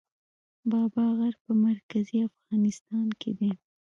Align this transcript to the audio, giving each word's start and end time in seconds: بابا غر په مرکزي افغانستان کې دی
بابا 0.71 1.05
غر 1.17 1.33
په 1.43 1.51
مرکزي 1.65 2.17
افغانستان 2.29 3.07
کې 3.19 3.31
دی 3.39 3.51